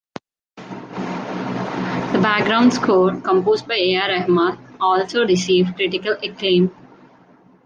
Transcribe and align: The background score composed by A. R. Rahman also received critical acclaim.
The 0.57 0.63
background 2.23 2.73
score 2.73 3.11
composed 3.21 3.67
by 3.67 3.75
A. 3.75 3.97
R. 3.97 4.21
Rahman 4.21 4.57
also 4.79 5.23
received 5.27 5.75
critical 5.75 6.13
acclaim. 6.23 6.71